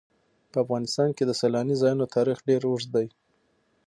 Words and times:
په 0.51 0.57
افغانستان 0.63 1.09
کې 1.17 1.23
د 1.25 1.31
سیلاني 1.41 1.75
ځایونو 1.81 2.11
تاریخ 2.15 2.37
ډېر 2.47 2.61
اوږد 2.65 2.89
دی. 2.95 3.07